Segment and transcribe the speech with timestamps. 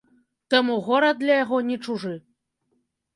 [0.53, 2.15] Таму горад для яго не чужы.